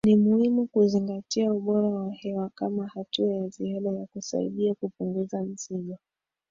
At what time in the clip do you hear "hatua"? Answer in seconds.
2.87-3.33